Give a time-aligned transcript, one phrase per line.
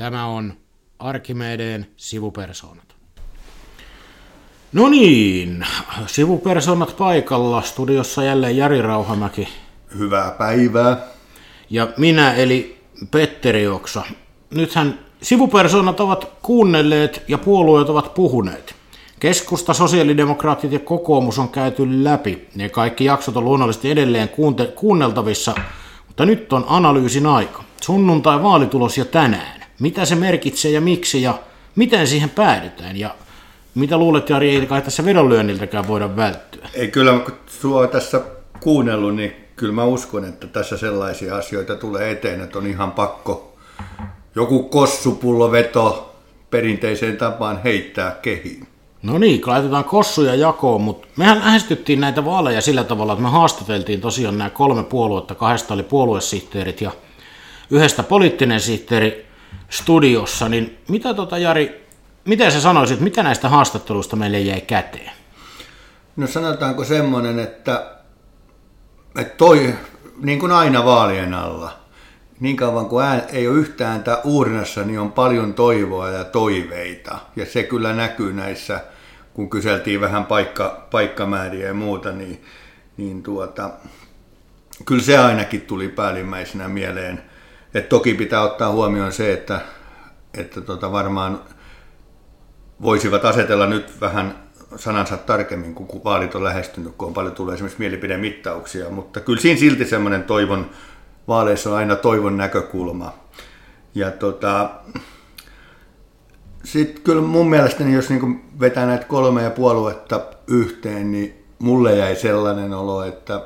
[0.00, 0.52] Tämä on
[0.98, 2.94] Arkimedeen sivupersonat.
[4.72, 5.66] No niin,
[6.06, 7.62] sivupersonat paikalla.
[7.62, 9.48] Studiossa jälleen Jari Rauhamäki.
[9.98, 10.96] Hyvää päivää.
[11.70, 14.02] Ja minä eli Petteri Oksa.
[14.50, 18.74] Nythän sivupersonat ovat kuunnelleet ja puolueet ovat puhuneet.
[19.20, 22.48] Keskusta, sosiaalidemokraatit ja kokoomus on käyty läpi.
[22.54, 25.54] Ne kaikki jaksot on luonnollisesti edelleen kuunte- kuunneltavissa,
[26.06, 27.64] mutta nyt on analyysin aika.
[27.80, 29.59] Sunnuntai vaalitulos ja tänään.
[29.80, 31.38] Mitä se merkitsee ja miksi ja
[31.76, 33.14] miten siihen päädytään ja
[33.74, 36.68] mitä luulet, Jari, ei kai tässä vedonlyönniltäkään voida välttyä?
[36.74, 38.20] Ei kyllä, kun sua tässä
[38.60, 43.56] kuunnellut, niin kyllä mä uskon, että tässä sellaisia asioita tulee eteen, että on ihan pakko
[44.34, 46.14] joku kossupulloveto
[46.50, 48.66] perinteiseen tapaan heittää kehiin.
[49.02, 54.00] No niin, laitetaan kossuja jakoon, mutta mehän lähestyttiin näitä vaaleja sillä tavalla, että me haastateltiin
[54.00, 56.90] tosiaan nämä kolme puoluetta, kahdesta oli puoluesihteerit ja
[57.70, 59.29] yhdestä poliittinen sihteeri
[59.70, 61.86] studiossa, niin mitä tota Jari,
[62.24, 65.12] miten sä sanoisit, mitä näistä haastatteluista meille jäi käteen?
[66.16, 67.90] No sanotaanko semmoinen, että,
[69.18, 69.74] että toi,
[70.22, 71.80] niin kuin aina vaalien alla,
[72.40, 77.18] niin kauan kuin ään, ei ole yhtään ääntä uurnassa, niin on paljon toivoa ja toiveita.
[77.36, 78.80] Ja se kyllä näkyy näissä,
[79.34, 82.44] kun kyseltiin vähän paikka, paikkamääriä ja muuta, niin,
[82.96, 83.70] niin tuota,
[84.84, 87.29] kyllä se ainakin tuli päällimmäisenä mieleen.
[87.74, 89.60] Et toki pitää ottaa huomioon se, että,
[90.34, 91.40] että tota varmaan
[92.82, 97.78] voisivat asetella nyt vähän sanansa tarkemmin, kun vaalit on lähestynyt, kun on paljon tullut esimerkiksi
[97.78, 100.70] mielipidemittauksia, mutta kyllä siinä silti semmoinen toivon,
[101.28, 103.14] vaaleissa on aina toivon näkökulma.
[103.94, 104.70] Ja tota,
[106.64, 112.72] sitten kyllä mun mielestäni, jos niin vetää näitä kolmea puoluetta yhteen, niin mulle jäi sellainen
[112.72, 113.40] olo, että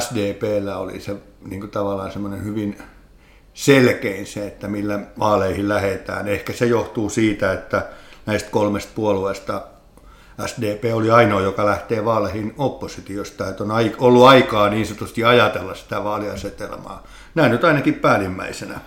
[0.00, 2.78] SDPllä oli se niin tavallaan semmoinen hyvin
[3.54, 6.28] selkein se, että millä vaaleihin lähetään.
[6.28, 7.86] Ehkä se johtuu siitä, että
[8.26, 9.62] näistä kolmesta puolueesta
[10.46, 16.04] SDP oli ainoa, joka lähtee vaaleihin oppositiosta, että on ollut aikaa niin sanotusti ajatella sitä
[16.04, 17.02] vaaliasetelmaa.
[17.34, 18.80] Näin nyt ainakin päällimmäisenä.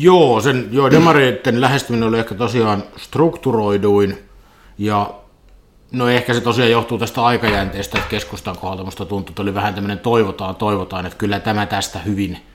[0.00, 4.18] Joo, sen, joo demareiden lähestyminen oli ehkä tosiaan strukturoiduin
[4.78, 5.14] ja
[5.92, 9.74] no ehkä se tosiaan johtuu tästä aikajänteestä, että keskustan kohdalta musta tuntuu, että oli vähän
[9.74, 12.38] tämmöinen toivotaan, toivotaan, että kyllä tämä tästä hyvin–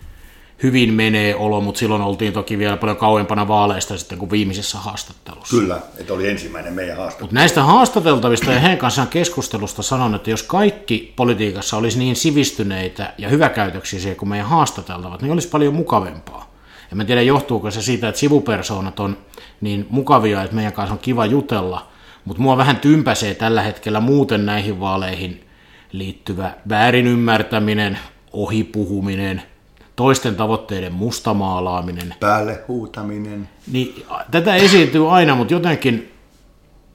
[0.64, 5.58] hyvin menee olo, mutta silloin oltiin toki vielä paljon kauempana vaaleista sitten kuin viimeisessä haastattelussa.
[5.58, 7.28] Kyllä, että oli ensimmäinen meidän haastattelu.
[7.28, 13.14] Mutta näistä haastateltavista ja heidän kanssaan keskustelusta sanon, että jos kaikki politiikassa olisi niin sivistyneitä
[13.18, 16.52] ja hyväkäytöksisiä kuin meidän haastateltavat, niin olisi paljon mukavempaa.
[16.90, 19.18] Ja mä tiedän, johtuuko se siitä, että sivupersoonat on
[19.62, 21.88] niin mukavia, että meidän kanssa on kiva jutella,
[22.26, 25.44] mutta mua vähän tympäsee tällä hetkellä muuten näihin vaaleihin
[25.92, 28.00] liittyvä väärin ymmärtäminen,
[28.34, 29.42] ohipuhuminen–
[29.98, 32.16] toisten tavoitteiden mustamaalaaminen.
[32.20, 33.50] Päälle huutaminen.
[33.72, 36.12] Niin, tätä esiintyy aina, mutta jotenkin,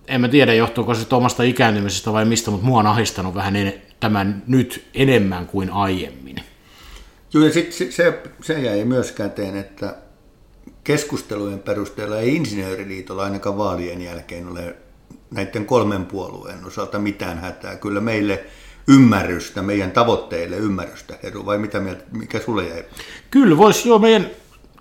[0.08, 3.82] en mä tiedä johtuuko se omasta ikääntymisestä vai mistä, mutta mua on ahistanut vähän en,
[4.00, 6.36] tämän nyt enemmän kuin aiemmin.
[7.34, 9.96] Joo, ja sit, sit se, se jäi myös käteen, että
[10.84, 14.76] keskustelujen perusteella ei Insinööriliitolla ainakaan vaalien jälkeen ole
[15.30, 17.76] näiden kolmen puolueen osalta mitään hätää.
[17.76, 18.44] Kyllä meille
[18.88, 22.84] ymmärrystä, meidän tavoitteille ymmärrystä, Edu, vai mitä mieltä, mikä sulle jäi?
[23.30, 24.26] Kyllä, voisi jo meidän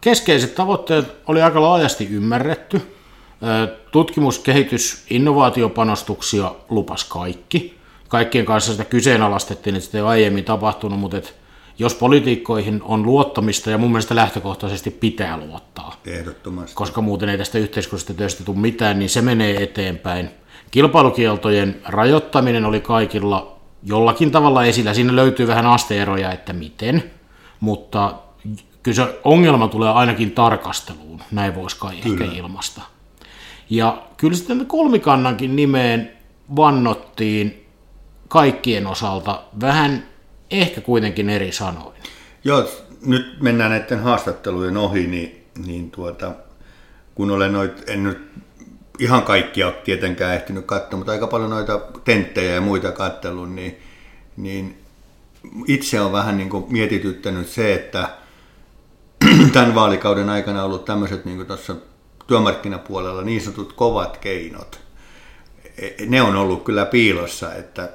[0.02, 2.82] keskeiset tavoitteet oli aika laajasti ymmärretty.
[3.92, 7.78] Tutkimus, kehitys, innovaatiopanostuksia lupas kaikki.
[8.08, 11.36] Kaikkien kanssa sitä kyseenalaistettiin, että sitä ei aiemmin tapahtunut, mutta et
[11.80, 16.02] jos politiikkoihin on luottamista, ja mun mielestä lähtökohtaisesti pitää luottaa.
[16.06, 16.76] Ehdottomasti.
[16.76, 20.30] Koska muuten ei tästä yhteiskunnasta työstä tule mitään, niin se menee eteenpäin.
[20.72, 24.94] Kilpailukieltojen rajoittaminen oli kaikilla jollakin tavalla esillä.
[24.94, 27.04] Siinä löytyy vähän asteeroja, että miten,
[27.60, 28.16] mutta
[28.84, 32.26] kyllä se ongelma tulee ainakin tarkasteluun, näin voisi kai kyllä.
[32.26, 32.82] ehkä ilmasta.
[33.70, 36.12] Ja kyllä sitten kolmikannankin nimeen
[36.56, 37.68] vannottiin
[38.28, 40.06] kaikkien osalta vähän
[40.52, 41.96] ehkä kuitenkin eri sanoin.
[42.44, 42.70] Joo,
[43.06, 46.32] nyt mennään näiden haastattelujen ohi, niin, niin tuota,
[47.16, 48.32] kun olen noit, en nyt
[49.00, 53.78] ihan kaikkia tietenkään ehtinyt katsoa, mutta aika paljon noita tenttejä ja muita kattelun, niin,
[54.38, 54.82] niin
[55.68, 58.10] itse on vähän niin kuin mietityttänyt se, että
[59.54, 61.76] tämän vaalikauden aikana on ollut tämmöiset niin tuossa
[62.28, 64.80] työmarkkinapuolella niin sanotut kovat keinot.
[65.78, 67.90] E, ne on ollut kyllä piilossa, että,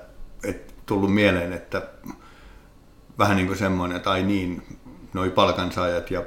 [0.44, 1.82] että tullut mieleen, että
[3.18, 4.62] vähän niin kuin semmoinen, että ai niin,
[5.14, 6.22] noi palkansaajat ja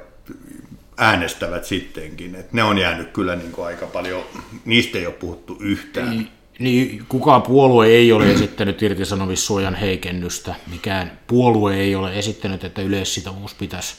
[1.00, 2.34] äänestävät sittenkin.
[2.34, 4.22] Et ne on jäänyt kyllä niin kuin aika paljon,
[4.64, 6.10] niistä ei ole puhuttu yhtään.
[6.10, 10.54] Niin, niin kukaan puolue ei ole esittänyt irtisanomissuojan heikennystä.
[10.70, 13.94] Mikään puolue ei ole esittänyt, että yleissitovuus pitäisi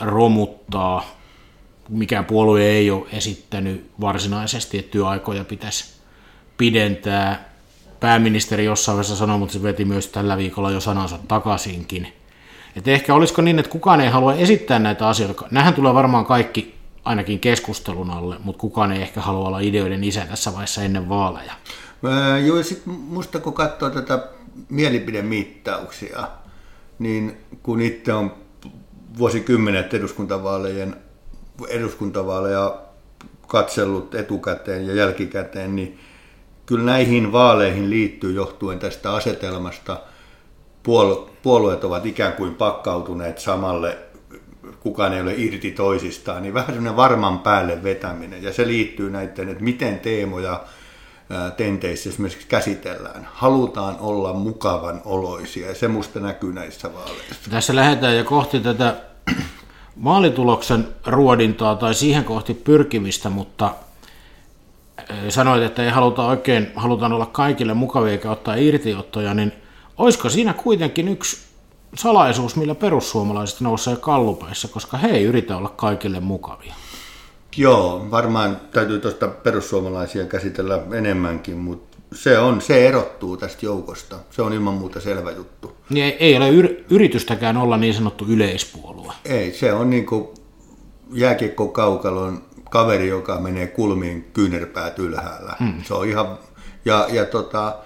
[0.00, 1.18] romuttaa.
[1.88, 5.94] mikään puolue ei ole esittänyt varsinaisesti, että työaikoja pitäisi
[6.56, 7.54] pidentää.
[8.00, 12.23] Pääministeri jossain vaiheessa sanoi, mutta se veti myös tällä viikolla jo sanansa takaisinkin.
[12.76, 15.46] Että ehkä olisiko niin, että kukaan ei halua esittää näitä asioita.
[15.50, 16.74] Nähän tulee varmaan kaikki
[17.04, 21.52] ainakin keskustelun alle, mutta kukaan ei ehkä halua olla ideoiden isä tässä vaiheessa ennen vaaleja.
[22.10, 24.28] Ää, joo, sit musta kun katsoo tätä
[24.68, 26.28] mielipidemittauksia,
[26.98, 28.34] niin kun itse on
[29.18, 30.96] vuosikymmenet eduskuntavaalejen,
[31.68, 32.78] eduskuntavaaleja
[33.46, 35.98] katsellut etukäteen ja jälkikäteen, niin
[36.66, 40.00] kyllä näihin vaaleihin liittyy johtuen tästä asetelmasta,
[41.42, 43.98] puolueet ovat ikään kuin pakkautuneet samalle,
[44.80, 48.42] kukaan ei ole irti toisistaan, niin vähän sellainen varman päälle vetäminen.
[48.42, 50.64] Ja se liittyy näiden, että miten teemoja
[51.56, 53.28] tenteissä esimerkiksi käsitellään.
[53.32, 57.50] Halutaan olla mukavan oloisia ja se musta näkyy näissä vaaleissa.
[57.50, 58.94] Tässä lähdetään jo kohti tätä
[59.96, 63.74] maalituloksen ruodintaa tai siihen kohti pyrkimistä, mutta
[65.28, 69.52] sanoit, että ei haluta oikein, halutaan olla kaikille mukavia eikä ottaa irtiottoja, niin
[69.98, 71.36] olisiko siinä kuitenkin yksi
[71.94, 76.74] salaisuus, millä perussuomalaiset nousee kallupeissa, koska he ei yritä olla kaikille mukavia?
[77.56, 84.16] Joo, varmaan täytyy tuosta perussuomalaisia käsitellä enemmänkin, mutta se, on, se erottuu tästä joukosta.
[84.30, 85.76] Se on ilman muuta selvä juttu.
[85.90, 89.12] Niin ei, ei ole yr, yritystäkään olla niin sanottu yleispuolue.
[89.24, 90.28] Ei, se on niin kuin
[91.12, 95.56] jääkiekko-kaukalon kaveri, joka menee kulmiin kyynärpäät ylhäällä.
[95.60, 95.82] Hmm.
[95.82, 96.38] Se on ihan,
[96.84, 97.76] ja, ja tota,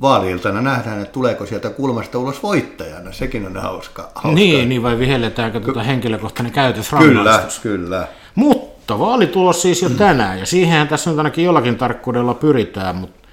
[0.00, 3.12] vaaliiltana nähdään, että tuleeko sieltä kulmasta ulos voittajana.
[3.12, 4.02] Sekin on hauska.
[4.02, 4.32] hauska.
[4.32, 8.08] Niin, niin vai vihelletäänkö tuota henkilökohtainen käytös Kyllä, kyllä.
[8.34, 13.28] Mutta vaalitulos siis jo tänään, ja siihen tässä nyt ainakin jollakin tarkkuudella pyritään, mutta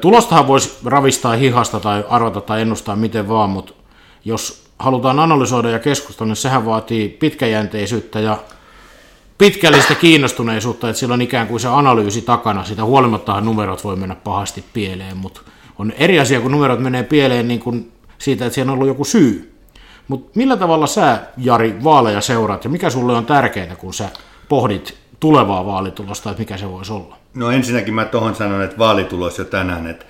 [0.00, 3.72] tulostahan voisi ravistaa hihasta tai arvata tai ennustaa miten vaan, mutta
[4.24, 8.38] jos halutaan analysoida ja keskustella, niin sehän vaatii pitkäjänteisyyttä ja
[9.38, 12.64] pitkällistä kiinnostuneisuutta, että sillä on ikään kuin se analyysi takana.
[12.64, 15.40] Sitä huolimattahan numerot voi mennä pahasti pieleen, mutta
[15.78, 19.04] on eri asia, kun numerot menee pieleen niin kuin siitä, että siinä on ollut joku
[19.04, 19.52] syy.
[20.08, 24.08] Mutta millä tavalla sä, Jari, vaaleja seuraat ja mikä sulle on tärkeää, kun sä
[24.48, 27.16] pohdit tulevaa vaalitulosta, että mikä se voisi olla?
[27.34, 30.06] No ensinnäkin mä tuohon sanon, että vaalitulos jo tänään, että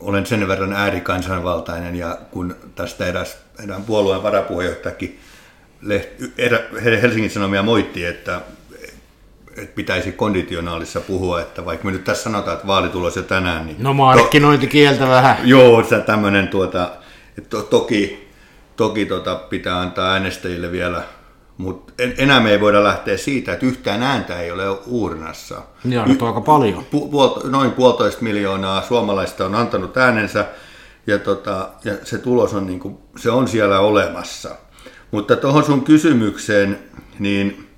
[0.00, 5.18] olen sen verran äärikansanvaltainen ja kun tästä eräs, erään puolueen varapuheenjohtajakin
[7.02, 8.40] Helsingin Sanomia moitti, että,
[9.58, 13.76] että pitäisi konditionaalissa puhua, että vaikka me nyt tässä sanotaan, että vaalitulos jo tänään, niin...
[13.78, 15.36] No markkinointikieltä to, vähän.
[15.44, 16.90] Joo, se tämmöinen tuota,
[17.38, 18.28] että to, toki,
[18.76, 21.02] toki tota, pitää antaa äänestäjille vielä
[21.58, 25.62] mutta enää me ei voida lähteä siitä, että yhtään ääntä ei ole uurnassa.
[25.84, 26.84] Joo, y- aika paljon.
[26.94, 30.46] Pu- puol- noin puolitoista miljoonaa suomalaista on antanut äänensä,
[31.06, 34.50] ja, tota, ja se tulos on, niin kuin, se on siellä olemassa.
[35.10, 36.78] Mutta tuohon sun kysymykseen,
[37.18, 37.68] niin,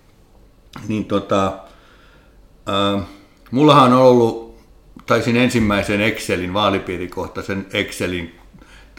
[0.89, 1.59] niin tota,
[2.71, 3.03] äh,
[3.51, 4.59] mullahan on ollut,
[5.07, 8.35] taisin ensimmäisen Excelin, vaalipiirikohtaisen Excelin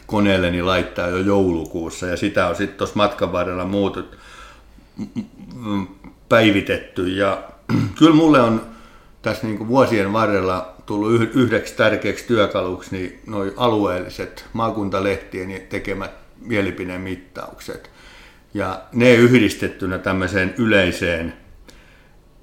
[0.06, 4.16] koneelleni laittaa jo joulukuussa, ja sitä on sitten tuossa matkan varrella muutettu
[6.28, 7.08] päivitetty.
[7.08, 7.42] Ja
[7.98, 8.66] kyllä mulle on
[9.22, 16.10] tässä niin vuosien varrella tullut yhdeksi tärkeäksi työkaluksi niin noi alueelliset maakuntalehtien tekemät
[16.40, 17.90] mielipidemittaukset.
[18.54, 21.34] Ja ne yhdistettynä tämmöiseen yleiseen,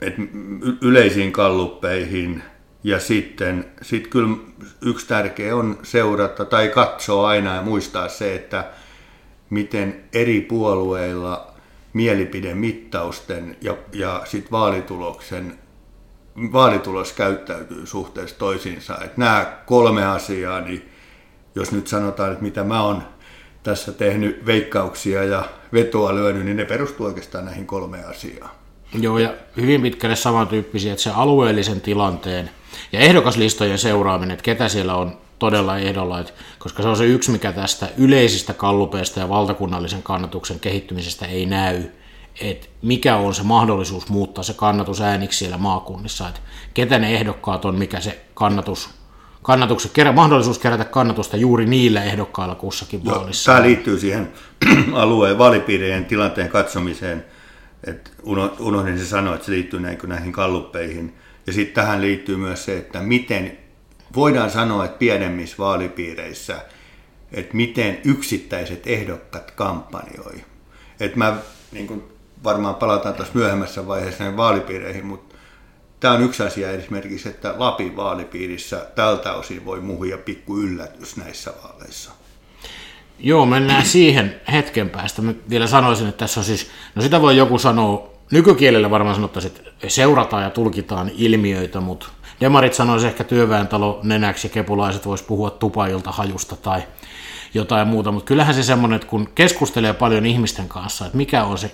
[0.01, 0.13] et
[0.81, 2.43] yleisiin kalluppeihin
[2.83, 4.37] ja sitten sit kyllä
[4.81, 8.71] yksi tärkeä on seurata tai katsoa aina ja muistaa se, että
[9.49, 11.53] miten eri puolueilla
[11.93, 15.59] mielipidemittausten ja, ja sit vaalituloksen
[16.51, 18.97] vaalitulos käyttäytyy suhteessa toisiinsa.
[19.03, 20.89] Et nämä kolme asiaa, niin
[21.55, 23.03] jos nyt sanotaan, että mitä mä oon
[23.63, 28.58] tässä tehnyt veikkauksia ja vetoa lyönyt, niin ne perustuu oikeastaan näihin kolmeen asiaan.
[28.93, 32.49] Joo, ja hyvin pitkälle samantyyppisiä, että se alueellisen tilanteen
[32.91, 37.31] ja ehdokaslistojen seuraaminen, että ketä siellä on todella ehdolla, että, koska se on se yksi,
[37.31, 41.83] mikä tästä yleisistä kallupeista ja valtakunnallisen kannatuksen kehittymisestä ei näy,
[42.41, 46.39] että mikä on se mahdollisuus muuttaa se kannatus ääniksi siellä maakunnissa, että
[46.73, 48.89] ketä ne ehdokkaat on, mikä se kannatus,
[49.41, 53.51] kannatuksen, mahdollisuus kerätä kannatusta juuri niillä ehdokkailla kussakin vaalissa.
[53.51, 54.31] Tämä liittyy siihen
[54.93, 57.25] alueen vaalipiirien tilanteen katsomiseen,
[57.83, 58.09] että
[58.59, 61.15] unohdin se sanoa, että se liittyy näihin kalluppeihin.
[61.47, 63.57] Ja sitten tähän liittyy myös se, että miten
[64.15, 66.61] voidaan sanoa, että pienemmissä vaalipiireissä,
[67.31, 70.43] että miten yksittäiset ehdokkat kampanjoi.
[70.99, 71.37] Että mä,
[71.71, 72.03] niin kuin
[72.43, 75.35] varmaan palataan taas myöhemmässä vaiheessa näihin vaalipiireihin, mutta
[75.99, 81.53] tämä on yksi asia esimerkiksi, että Lapin vaalipiirissä tältä osin voi muhia pikku yllätys näissä
[81.63, 82.11] vaaleissa.
[83.19, 85.21] Joo, mennään siihen hetken päästä.
[85.21, 89.53] Mä vielä sanoisin, että tässä on siis, no sitä voi joku sanoa nykykielellä varmaan sanottaisiin,
[89.57, 92.07] että seurataan ja tulkitaan ilmiöitä, mutta
[92.41, 96.81] demarit sanoisi ehkä työväentalo nenäksi ja kepulaiset vois puhua tupailta hajusta tai
[97.53, 101.57] jotain muuta, mutta kyllähän se semmoinen, että kun keskustelee paljon ihmisten kanssa, että mikä on
[101.57, 101.71] se,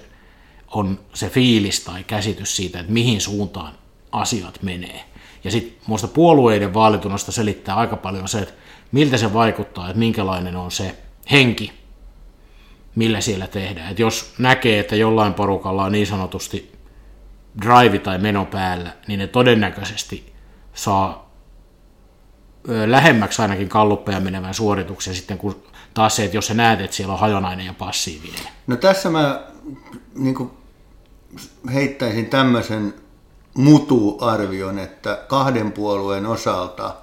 [0.72, 3.74] on se fiilis tai käsitys siitä, että mihin suuntaan
[4.12, 5.04] asiat menee.
[5.44, 8.54] Ja sitten minusta puolueiden vaalitunnosta selittää aika paljon se, että
[8.92, 10.96] miltä se vaikuttaa, että minkälainen on se
[11.32, 11.72] henki,
[12.96, 13.92] millä siellä tehdään.
[13.92, 16.72] Et jos näkee, että jollain porukalla on niin sanotusti
[17.62, 20.34] drive tai meno päällä, niin ne todennäköisesti
[20.74, 21.32] saa
[22.86, 25.64] lähemmäksi ainakin kalluppeja menevän suorituksen sitten, kun
[25.94, 28.40] taas se, että jos sä näet, että siellä on hajonainen ja passiivinen.
[28.68, 29.44] No tässä mä
[30.16, 30.52] niin
[31.74, 32.94] heittäisin tämmöisen
[33.58, 36.96] mutuarvion, että kahden puolueen osalta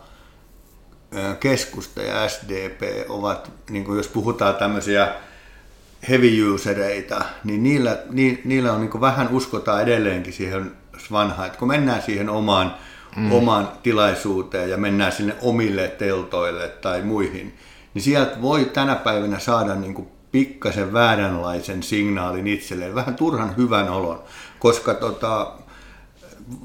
[1.40, 5.08] keskusta ja SDP ovat, niin kuin jos puhutaan tämmöisiä
[6.08, 10.72] heavy usereita, niin niillä, ni, niillä on niin vähän uskotaan edelleenkin siihen
[11.12, 12.74] vanhaan, että kun mennään siihen omaan,
[13.16, 13.32] mm.
[13.32, 17.56] omaan tilaisuuteen ja mennään sinne omille teltoille tai muihin,
[17.94, 24.22] niin sieltä voi tänä päivänä saada niin pikkasen vääränlaisen signaalin itselleen, vähän turhan hyvän olon,
[24.58, 25.52] koska tota,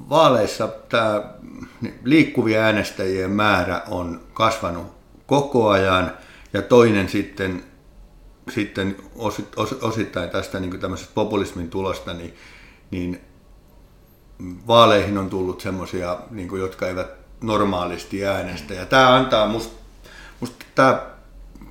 [0.10, 1.22] vaaleissa tämä
[2.04, 6.12] liikkuvien äänestäjien määrä on kasvanut koko ajan
[6.54, 7.64] ja toinen sitten,
[8.50, 8.96] sitten
[9.82, 12.34] osittain tästä niin tämmöisestä populismin tulosta, niin,
[12.92, 13.22] niin
[14.68, 17.08] vaaleihin on tullut semmoisia, niin jotka eivät
[17.42, 18.74] normaalisti äänestä.
[18.74, 19.82] Ja tämä antaa musta,
[20.40, 21.17] musta tämä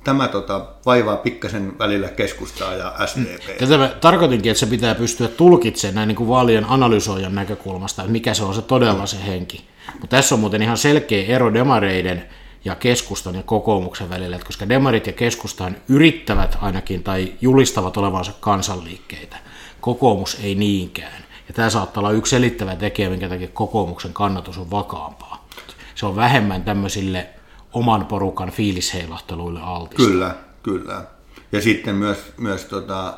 [0.07, 3.57] tämä tota, vaivaa pikkasen välillä keskustaa ja SDP.
[3.57, 8.11] Tätä mä tarkoitinkin, että se pitää pystyä tulkitsemaan näin niin kuin vaalien analysoijan näkökulmasta, että
[8.11, 9.67] mikä se on se todella se henki.
[9.93, 12.23] Mutta tässä on muuten ihan selkeä ero demareiden
[12.65, 18.31] ja keskustan ja kokoomuksen välillä, että koska demarit ja keskustan yrittävät ainakin tai julistavat olevansa
[18.39, 19.37] kansanliikkeitä,
[19.81, 21.23] kokoomus ei niinkään.
[21.47, 25.47] Ja tämä saattaa olla yksi selittävä tekijä, minkä takia kokoomuksen kannatus on vakaampaa.
[25.95, 27.29] Se on vähemmän tämmöisille
[27.77, 30.05] oman porukan fiilisheilahteluille altis.
[30.05, 31.03] Kyllä, kyllä.
[31.51, 33.17] Ja sitten myös, myös tota,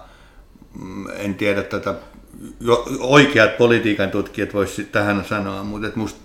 [0.80, 1.96] mm, en tiedä tätä,
[3.00, 6.18] oikeat politiikan tutkijat voisivat tähän sanoa, mutta et must,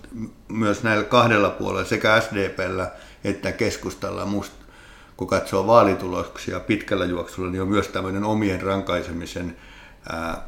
[0.47, 2.91] myös näillä kahdella puolella, sekä SDPllä
[3.23, 4.53] että keskustalla, must,
[5.17, 9.57] kun katsoo vaalituloksia pitkällä juoksulla, niin on myös tämmöinen omien rankaisemisen
[10.09, 10.47] ää,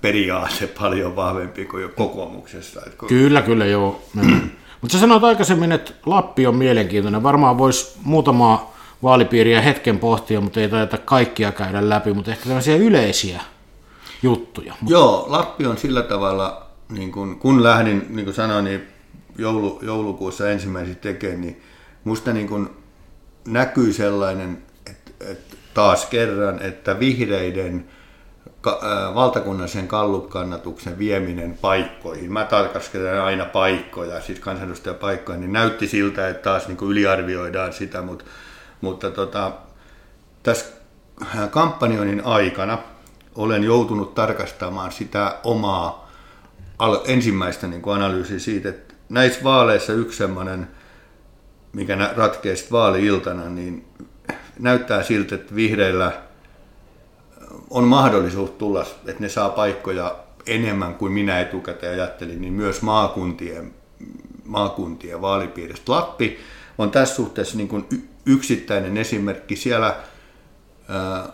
[0.00, 2.80] periaate paljon vahvempi kuin kokoomuksessa.
[3.08, 4.02] Kyllä, kyllä, joo.
[4.80, 7.22] Mutta sä sanoit aikaisemmin, että Lappi on mielenkiintoinen.
[7.22, 12.76] Varmaan voisi muutamaa vaalipiiriä hetken pohtia, mutta ei taida kaikkia käydä läpi, mutta ehkä tämmöisiä
[12.76, 13.40] yleisiä
[14.22, 14.74] juttuja.
[14.86, 18.88] Joo, Lappi on sillä tavalla, niin kun, kun lähdin, niin kuin sanoin, niin
[19.38, 21.62] joulu, joulukuussa ensimmäiset tekemään, niin
[22.04, 22.70] musta niin kun
[23.48, 27.84] näkyy sellainen, että, että taas kerran, että vihreiden–
[29.14, 36.68] valtakunnallisen kallupkannatuksen vieminen paikkoihin, mä tarkastelen aina paikkoja, siis kansanedustajapaikkoja, niin näytti siltä, että taas
[36.68, 38.24] niin kuin yliarvioidaan sitä, mutta,
[38.80, 39.52] mutta tota,
[40.42, 40.66] tässä
[41.50, 42.78] kampanjoinnin aikana
[43.34, 46.10] olen joutunut tarkastamaan sitä omaa
[47.06, 50.68] ensimmäistä niin kuin analyysiä siitä, että näissä vaaleissa yksi semmoinen,
[51.72, 53.84] mikä ratkeaa vaali-iltana, niin
[54.58, 56.12] näyttää siltä, että vihreillä–
[57.70, 63.74] on mahdollisuus tulla, että ne saa paikkoja enemmän kuin minä etukäteen ajattelin, niin myös maakuntien,
[64.44, 65.92] maakuntien vaalipiiristä.
[65.92, 66.38] Lappi
[66.78, 69.56] on tässä suhteessa niin kuin yksittäinen esimerkki.
[69.56, 69.96] Siellä
[70.88, 71.28] ää,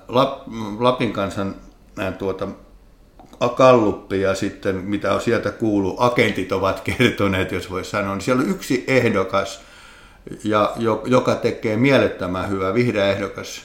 [0.78, 1.54] Lapin kansan
[1.98, 2.48] ää, tuota,
[3.56, 8.42] kalluppi ja sitten mitä on sieltä kuuluu, agentit ovat kertoneet, jos voi sanoa, niin siellä
[8.42, 9.60] on yksi ehdokas,
[10.44, 10.72] ja,
[11.04, 13.62] joka tekee mielettömän hyvää, vihreä ehdokas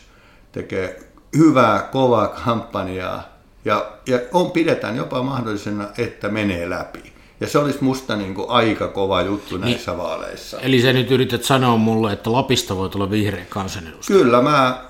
[0.51, 3.23] tekee hyvää, kovaa kampanjaa
[3.65, 7.13] ja, ja on, pidetään jopa mahdollisena, että menee läpi.
[7.39, 10.59] Ja se olisi musta niin kuin aika kova juttu niin, näissä vaaleissa.
[10.59, 14.19] Eli sä nyt yrität sanoa mulle, että Lapista voi tulla vihreä kansanedustaja.
[14.19, 14.81] Kyllä, mä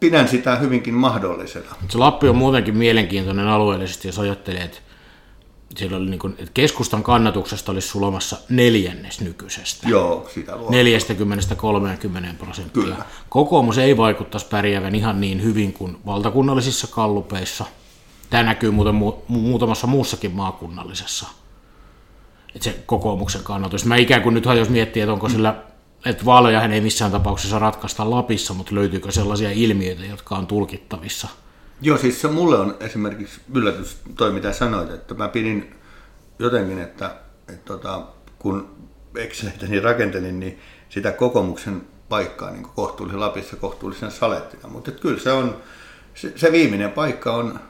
[0.00, 1.74] pidän sitä hyvinkin mahdollisena.
[1.88, 4.78] Se Lappi on muutenkin mielenkiintoinen alueellisesti, jos ajattelee, että
[5.78, 9.88] siellä oli niin kuin, että keskustan kannatuksesta olisi sulomassa neljännes nykyisestä.
[9.88, 10.56] Joo, sitä 40-30
[12.38, 12.82] prosenttia.
[12.82, 12.96] Kyllä.
[13.28, 17.64] Kokoomus ei vaikuttaisi pärjäävän ihan niin hyvin kuin valtakunnallisissa kallupeissa.
[18.30, 21.26] Tämä näkyy muuten mu- muutamassa muussakin maakunnallisessa.
[22.54, 23.84] Että se kokoomuksen kannatus.
[23.84, 25.62] Mä ikään kuin nyt jos miettiä, että onko sillä,
[26.04, 31.28] että vaaleja ei missään tapauksessa ratkaista Lapissa, mutta löytyykö sellaisia ilmiöitä, jotka on tulkittavissa–
[31.80, 35.74] Joo, siis se mulle on esimerkiksi yllätys toi, mitä sanoit, että mä pidin
[36.38, 37.16] jotenkin, että,
[37.48, 38.02] että tota,
[38.38, 38.76] kun
[39.16, 44.68] Excelitäni rakentelin, niin sitä kokoomuksen paikkaa niin kohtuullisen Lapissa kohtuullisen salettina.
[44.68, 45.56] Mutta kyllä se on,
[46.14, 47.60] se, se viimeinen paikka on,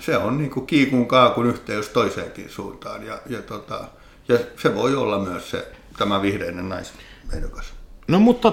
[0.00, 3.06] se on niin kuin kiikun kaakun yhteys toiseenkin suuntaan.
[3.06, 3.84] Ja, ja, tota,
[4.28, 7.79] ja se voi olla myös se, tämä vihreinen naisehdokas.
[8.10, 8.52] No mutta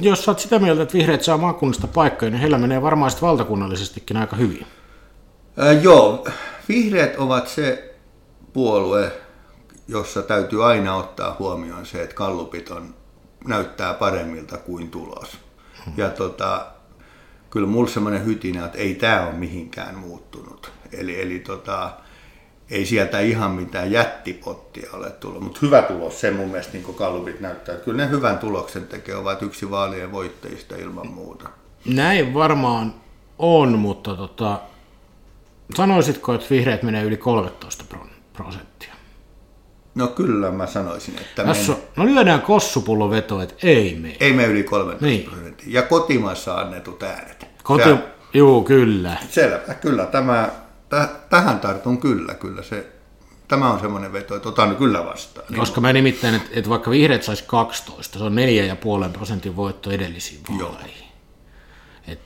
[0.00, 3.28] jos sä oot sitä mieltä, että vihreät saa maakunnista paikkoja, niin heillä menee varmaan sitten
[3.28, 4.66] valtakunnallisestikin aika hyvin.
[5.56, 6.26] Ää, joo,
[6.68, 7.94] vihreät ovat se
[8.52, 9.12] puolue,
[9.88, 12.94] jossa täytyy aina ottaa huomioon se, että kallupit on,
[13.46, 15.38] näyttää paremmilta kuin tulos.
[15.84, 15.94] Hmm.
[15.96, 16.66] Ja tota,
[17.50, 20.72] kyllä mulla semmoinen hytinä, että ei tämä ole mihinkään muuttunut.
[20.92, 21.90] Eli, eli tota,
[22.70, 27.40] ei sieltä ihan mitään jättipottia ole tullut, mutta hyvä tulos, se mun mielestä niin kallupit
[27.40, 27.74] näyttää.
[27.74, 31.48] Että kyllä ne hyvän tuloksen tekee, ovat yksi vaalien voittajista ilman muuta.
[31.84, 32.94] Näin varmaan
[33.38, 34.60] on, mutta tota,
[35.76, 37.84] sanoisitko, että vihreät menee yli 13
[38.32, 38.94] prosenttia?
[39.94, 41.82] No kyllä mä sanoisin, että Tässä men...
[41.96, 44.16] No lyödään kossupullon veto, että ei me.
[44.20, 45.24] Ei me yli 13 niin.
[45.24, 45.66] prosenttia.
[45.70, 47.46] Ja kotimaassa annetut äänet.
[47.62, 47.84] Koti...
[47.84, 47.98] Se...
[48.34, 49.16] Juu, kyllä.
[49.30, 50.06] Selvä, kyllä.
[50.06, 50.50] Tämä,
[50.88, 52.92] täh, tähän tartun kyllä, kyllä se,
[53.48, 55.46] tämä on semmoinen veto, että otan kyllä vastaan.
[55.48, 58.36] Niin Koska mä nimittäin, että, että vaikka vihreät saisi 12, se on
[59.06, 61.06] 4,5 prosentin voitto edellisiin vaaleihin.
[62.08, 62.20] Et,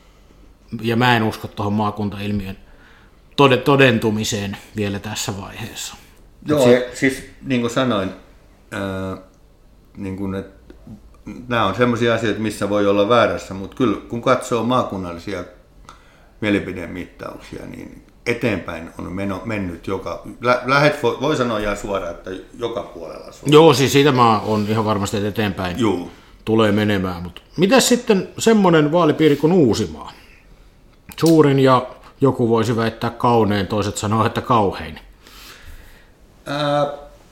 [0.83, 2.57] ja mä en usko tuohon maakuntailmiön
[3.65, 5.97] todentumiseen vielä tässä vaiheessa.
[6.47, 8.11] Joo, se, siis niin kuin sanoin,
[8.71, 9.17] ää,
[9.97, 10.75] niin kuin, että
[11.49, 15.45] nämä on sellaisia asioita, missä voi olla väärässä, mutta kyllä kun katsoo maakunnallisia
[16.41, 22.31] mielipidemittauksia, niin eteenpäin on meno, mennyt joka, lä, lähet, voi, voi sanoa ihan suoraan, että
[22.59, 23.25] joka puolella.
[23.25, 23.47] Suomessa.
[23.47, 26.09] Joo, siis siitä mä on ihan varmasti, että eteenpäin Joo.
[26.45, 27.23] tulee menemään.
[27.23, 30.13] Mutta mitä sitten semmoinen vaalipiiri kuin Uusimaa?
[31.17, 31.87] Suurin ja
[32.21, 35.01] joku voisi väittää kaunein, toiset sanoo, että kauhein.
[36.47, 36.87] Ää,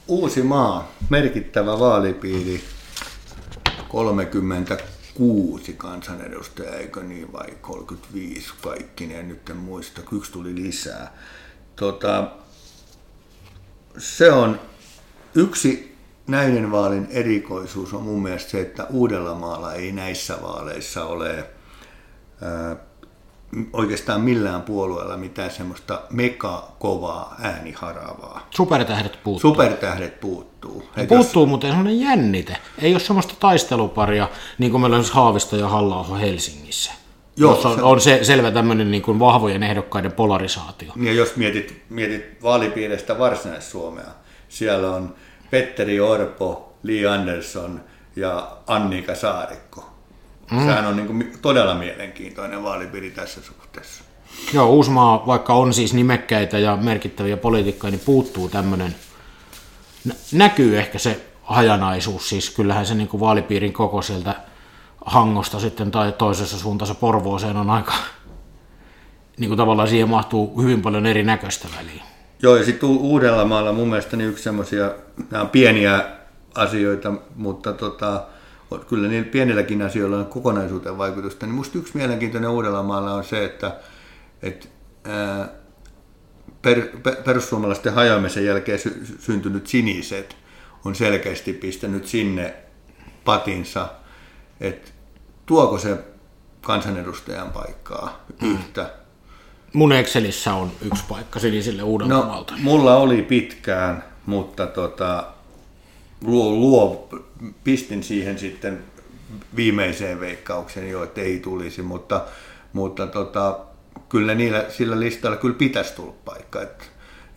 [0.09, 2.61] Uusimaa, merkittävä vaalipiiri,
[5.19, 11.13] 36 kansanedustajaa, eikö niin, vai 35 kaikki, en nyt en muista, yksi tuli lisää.
[11.77, 12.31] Tota,
[13.99, 14.61] se on
[15.35, 21.51] yksi näiden vaalin erikoisuus on mun mielestä se, että Uudellamaalla ei näissä vaaleissa ole
[22.43, 22.77] ää,
[23.73, 28.47] oikeastaan millään puolueella mitään semmoista mega kovaa ääniharavaa.
[28.51, 29.51] Supertähdet puuttuu.
[29.51, 30.89] Supertähdet puuttuu.
[30.97, 31.51] Et puuttuu, jos...
[31.51, 32.57] mutta ei sellainen jännite.
[32.79, 36.93] Ei ole semmoista taisteluparia, niin kuin meillä on Haavisto ja halla Helsingissä.
[37.37, 40.93] Joo, on, se on se, selvä tämmöinen niin kuin vahvojen ehdokkaiden polarisaatio.
[40.97, 44.11] Ja jos mietit, mietit vaalipiiristä Varsinais-Suomea,
[44.49, 45.15] siellä on
[45.51, 47.81] Petteri Orpo, Li Andersson
[48.17, 49.88] ja Annika Saarikko
[50.51, 50.59] Mm.
[50.59, 54.05] Sehän on niin kuin todella mielenkiintoinen vaalipiiri tässä suhteessa.
[54.53, 58.95] Joo, Uusmaa, vaikka on siis nimekkäitä ja merkittäviä poliitikkoja, niin puuttuu tämmöinen,
[60.33, 64.35] näkyy ehkä se hajanaisuus, siis kyllähän se niin kuin vaalipiirin koko sieltä
[65.05, 67.93] Hangosta sitten tai toisessa suuntaessa Porvooseen on aika,
[69.39, 72.03] niin kuin tavallaan siihen mahtuu hyvin paljon erinäköistä väliä.
[72.43, 74.95] Joo, ja sitten Uudellamaalla mun mielestä niin yksi semmoisia,
[75.31, 76.05] nämä on pieniä
[76.55, 78.23] asioita, mutta tota,
[78.89, 81.47] kyllä niin pienilläkin asioilla on kokonaisuuteen vaikutusta.
[81.47, 83.77] Niin musta yksi mielenkiintoinen Uudellamaalla on se, että,
[84.43, 84.69] että
[85.05, 85.49] ää,
[86.63, 90.37] per, per, perussuomalaisten hajoamisen jälkeen sy, syntynyt siniset
[90.85, 92.55] on selkeästi pistänyt sinne
[93.25, 93.89] patinsa,
[94.61, 94.91] että
[95.47, 95.99] tuoko se
[96.61, 98.55] kansanedustajan paikkaa mm.
[98.55, 98.91] yhtä.
[99.73, 102.53] Mun Excelissä on yksi paikka sinisille Uudellamaalta.
[102.53, 105.27] No, mulla oli pitkään, mutta tota,
[106.25, 107.09] luo, luo,
[107.65, 108.85] pistin siihen sitten
[109.57, 112.25] viimeiseen veikkaukseen jo, että ei tulisi, mutta,
[112.73, 113.59] mutta tota,
[114.09, 116.63] kyllä niillä, sillä listalla kyllä pitäisi tulla paikka.
[116.63, 116.85] Että,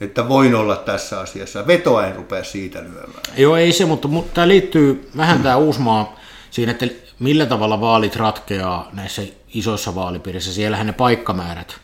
[0.02, 1.67] että voin olla tässä asiassa.
[1.67, 3.24] Vetoa en rupea siitä lyömään.
[3.38, 6.20] Joo, ei se, mutta, mutta tämä liittyy vähän tämä Uusmaa
[6.52, 6.88] siinä, että
[7.20, 9.22] millä tavalla vaalit ratkeaa näissä
[9.54, 10.54] isoissa vaalipiirissä.
[10.54, 11.76] Siellähän ne paikkamäärät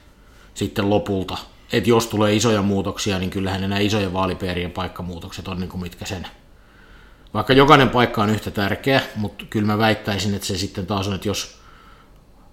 [0.53, 1.37] sitten lopulta,
[1.73, 6.05] että jos tulee isoja muutoksia, niin kyllähän nämä isojen vaalipiirien paikkamuutokset on niin kuin mitkä
[6.05, 6.27] sen
[7.33, 11.15] vaikka jokainen paikka on yhtä tärkeä, mutta kyllä mä väittäisin, että se sitten taas on,
[11.15, 11.57] että jos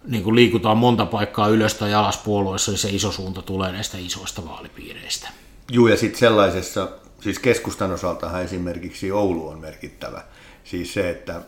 [0.04, 3.98] niin kuin liikutaan monta paikkaa ylös tai alas puolueessa, niin se iso suunta tulee näistä
[3.98, 5.28] isoista vaalipiireistä.
[5.70, 6.88] Joo, ja sitten sellaisessa,
[7.20, 10.22] siis keskustan osaltahan esimerkiksi Oulu on merkittävä.
[10.64, 11.40] Siis se, että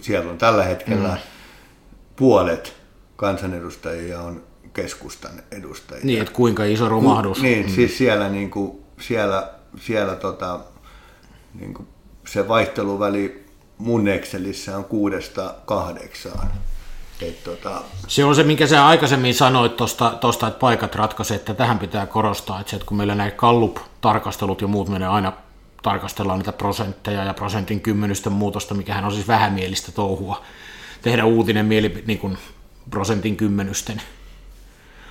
[0.00, 1.18] siellä on tällä hetkellä mm.
[2.16, 2.76] puolet
[3.16, 6.04] kansanedustajia on keskustan edustajia.
[6.04, 7.38] Niin, että kuinka iso romahdus.
[7.38, 7.72] Ku, niin, mm.
[7.72, 10.60] siis siellä, niin kuin, siellä, siellä tota,
[11.54, 11.88] niin kuin
[12.26, 13.46] se vaihteluväli
[13.78, 16.48] mun Excelissä on kuudesta kahdeksaan.
[17.22, 17.82] Et tota...
[18.08, 22.60] Se on se, minkä sä aikaisemmin sanoit tuosta, että paikat ratkaisee, että tähän pitää korostaa,
[22.60, 25.32] että, se, että kun meillä näitä Gallup-tarkastelut ja muut menee aina
[25.82, 30.42] tarkastellaan niitä prosentteja ja prosentin kymmenysten muutosta, mikähän on siis vähämielistä touhua,
[31.02, 32.38] tehdä uutinen mieli niin kuin
[32.90, 34.02] prosentin kymmenysten.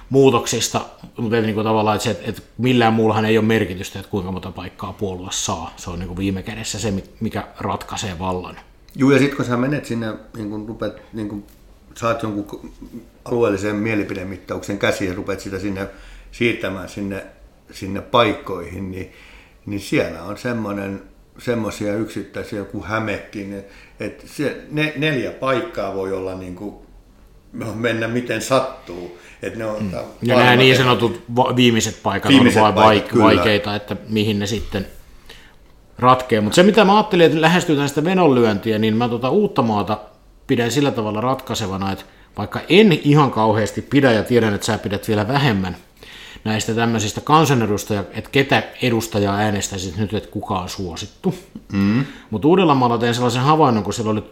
[0.09, 0.81] Muutoksista,
[1.17, 4.51] mutta niin kuin tavallaan, että, se, että millään muullahan ei ole merkitystä, että kuinka monta
[4.51, 5.73] paikkaa puolue saa.
[5.77, 8.57] Se on niin kuin viime kädessä se, mikä ratkaisee vallan.
[8.95, 11.43] Joo, ja sitten kun sä menet sinne, niin kun rupet, niin kun
[11.95, 12.71] saat jonkun
[13.25, 15.87] alueellisen mielipidemittauksen käsiin ja rupeat sitä sinne
[16.31, 17.25] siirtämään sinne,
[17.71, 19.11] sinne paikkoihin, niin,
[19.65, 21.01] niin siellä on semmoinen
[21.37, 23.63] semmoisia yksittäisiä kuin Hämekin,
[23.99, 26.75] että se, ne, neljä paikkaa voi olla niin kuin,
[27.75, 29.17] mennä miten sattuu.
[29.41, 29.91] Että ne on mm.
[30.21, 31.23] Ja nämä niin sanotut
[31.55, 34.87] viimeiset paikat viimeiset on paikat, vaik- vaikeita, että mihin ne sitten
[35.99, 36.41] ratkee.
[36.41, 39.97] Mutta se mitä mä ajattelin, että lähestytään sitä venonlyöntiä, niin mä tuota Uuttamaata
[40.47, 42.05] pidän sillä tavalla ratkaisevana, että
[42.37, 45.77] vaikka en ihan kauheasti pidä ja tiedän, että sä pidät vielä vähemmän
[46.43, 51.35] näistä tämmöisistä kansanedustajia, että ketä edustajaa äänestäisit nyt, että kuka on suosittu.
[51.71, 52.05] Mm.
[52.29, 54.23] Mutta Uudellamaalla tein sellaisen havainnon, kun siellä oli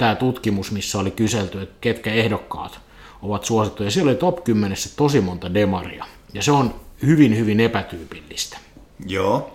[0.00, 2.80] tämä tutkimus, missä oli kyselty, että ketkä ehdokkaat
[3.22, 3.90] ovat suosittuja.
[3.90, 6.04] Siellä oli top 10 tosi monta demaria.
[6.34, 8.58] Ja se on hyvin, hyvin epätyypillistä.
[9.06, 9.50] Joo.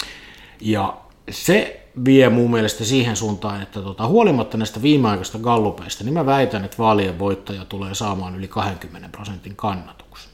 [0.61, 0.97] Ja
[1.29, 6.65] se vie mun mielestä siihen suuntaan, että tota, huolimatta näistä viimeaikaisista gallupeista, niin mä väitän,
[6.65, 10.31] että vaalien voittaja tulee saamaan yli 20 prosentin kannatuksen.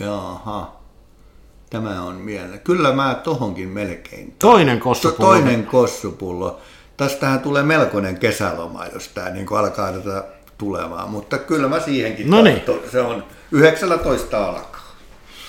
[0.00, 0.76] Jaha.
[1.70, 2.60] Tämä on mieleen.
[2.60, 4.34] Kyllä mä tohonkin melkein.
[4.38, 5.30] Toinen kossupullo.
[5.30, 6.60] Toinen kossupullo.
[7.02, 10.24] Tästähän tulee melkoinen kesäloma, jos tämä niin alkaa tätä
[10.58, 12.62] tulemaan, mutta kyllä mä siihenkin no niin.
[12.92, 14.94] Se on 19 alkaa.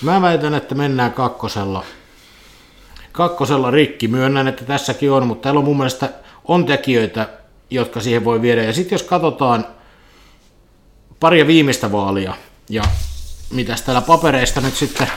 [0.02, 1.84] Mä väitän, että mennään kakkosella
[3.12, 4.08] kakkosella rikki.
[4.08, 6.08] Myönnän, että tässäkin on, mutta täällä on mun mielestä
[6.44, 7.28] on tekijöitä,
[7.70, 8.62] jotka siihen voi viedä.
[8.62, 9.66] Ja sitten jos katsotaan
[11.20, 12.34] paria viimeistä vaalia
[12.68, 12.82] ja
[13.50, 15.08] mitä täällä papereista nyt sitten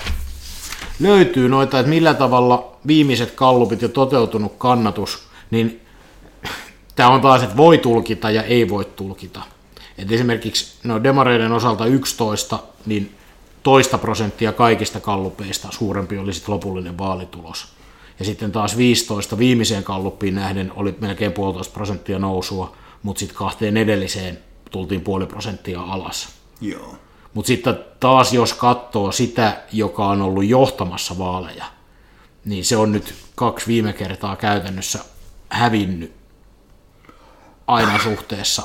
[1.00, 5.87] löytyy noita, että millä tavalla viimeiset kallupit ja toteutunut kannatus, niin
[6.98, 9.42] tämä on taas, että voi tulkita ja ei voi tulkita.
[9.98, 13.16] Et esimerkiksi no demareiden osalta 11, niin
[13.64, 17.68] toista prosenttia kaikista kallupeista suurempi oli sitten lopullinen vaalitulos.
[18.20, 23.78] Ja sitten taas 15 viimeiseen kalluppiin nähden oli melkein puolitoista prosenttia nousua, mutta sitten kahteen
[23.78, 24.40] edelliseen
[24.72, 26.30] tultiin puoli prosenttia alas.
[26.62, 26.96] Joo.
[27.34, 31.66] Mutta sitten taas jos katsoo sitä, joka on ollut johtamassa vaaleja,
[32.46, 35.00] niin se on nyt kaksi viime kertaa käytännössä
[35.50, 36.17] hävinnyt
[37.68, 38.64] aina suhteessa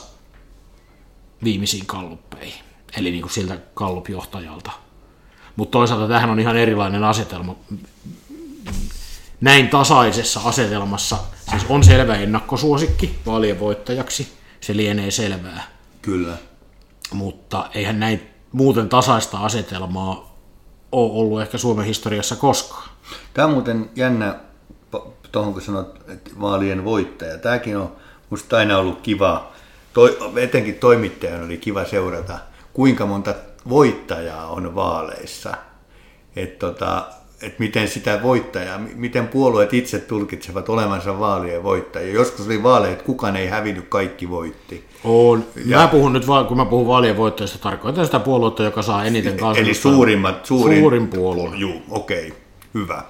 [1.44, 2.64] viimeisiin kalluppeihin,
[2.96, 4.70] eli niin kuin siltä kallupjohtajalta.
[5.56, 7.56] Mutta toisaalta tähän on ihan erilainen asetelma
[9.42, 11.16] näin tasaisessa asetelmassa,
[11.50, 15.62] siis on selvä ennakkosuosikki vaalien voittajaksi, se lienee selvää.
[16.02, 16.36] Kyllä.
[17.12, 20.36] Mutta eihän näin muuten tasaista asetelmaa
[20.92, 22.88] ole ollut ehkä Suomen historiassa koskaan.
[23.34, 24.40] Tämä on muuten jännä,
[25.32, 27.38] tuohon kun sanot, että vaalien voittaja.
[27.38, 27.96] Tämäkin on
[28.32, 29.52] musta aina ollut kiva,
[29.92, 32.38] toi, etenkin toimittajan oli kiva seurata,
[32.72, 33.34] kuinka monta
[33.68, 35.54] voittajaa on vaaleissa.
[36.36, 37.06] Että tota,
[37.42, 42.14] että miten sitä voittajaa, miten puolueet itse tulkitsevat olemansa vaalien voittajia.
[42.14, 44.88] Joskus oli vaaleja, että kukaan ei hävinnyt, kaikki voitti.
[45.04, 45.44] On.
[45.64, 49.36] Ja, mä puhun nyt, kun mä puhun vaalien voittajista, tarkoitan sitä puoluetta, joka saa eniten
[49.36, 49.88] kansanedusta.
[49.88, 51.56] Eli suurimmat, suurin, suurin puolue.
[51.56, 52.38] Joo, okei, okay,
[52.74, 53.02] hyvä.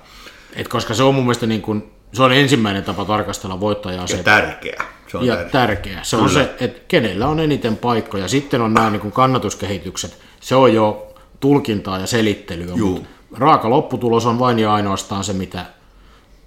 [0.56, 4.02] Et koska se on mun mielestä niin kuin, se on ensimmäinen tapa tarkastella voittajaa.
[4.02, 4.82] Ja se, tärkeä.
[5.12, 5.51] Se on ja tärkeä.
[5.51, 6.01] tärkeä.
[6.03, 6.25] Se Kyllä.
[6.25, 8.29] on se, että kenellä on eniten paikkoja.
[8.29, 10.18] Sitten on nämä niin kuin kannatuskehitykset.
[10.40, 12.75] Se on jo tulkintaa ja selittelyä.
[12.75, 12.90] Juu.
[12.90, 15.66] Mutta raaka lopputulos on vain ja ainoastaan se, mitä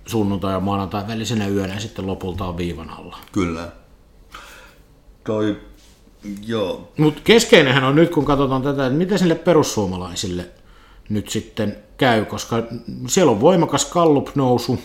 [0.05, 3.17] sunnuntai ja maanantai välisenä yönä sitten lopulta on viivan alla.
[3.31, 3.71] Kyllä.
[5.23, 5.61] Toi,
[6.45, 6.91] joo.
[6.97, 10.45] Mutta keskeinenhän on nyt, kun katsotaan tätä, että miten sille perussuomalaisille
[11.09, 12.63] nyt sitten käy, koska
[13.07, 14.79] siellä on voimakas kallup-nousu,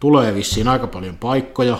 [0.00, 1.78] tulee vissiin aika paljon paikkoja,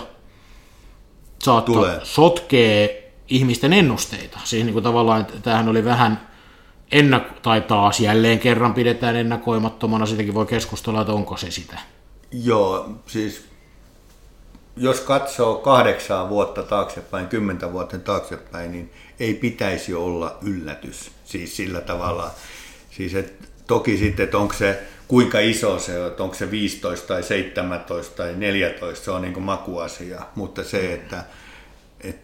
[1.45, 1.99] saattaa tulee.
[2.03, 4.39] sotkee ihmisten ennusteita.
[4.43, 6.27] Siis niin kuin tavallaan, että tämähän oli vähän
[6.91, 11.79] ennak- tai taas jälleen kerran pidetään ennakoimattomana, sitäkin voi keskustella, että onko se sitä.
[12.31, 13.45] Joo, siis
[14.77, 21.11] jos katsoo kahdeksaa vuotta taaksepäin, kymmentä vuotta taaksepäin, niin ei pitäisi olla yllätys.
[21.25, 22.31] Siis sillä tavalla,
[22.91, 27.07] siis et, toki sitten, että onko se, kuinka iso se on, että onko se 15
[27.07, 31.23] tai 17 tai 14, se on niin kuin makuasia, mutta se, että
[32.01, 32.19] et,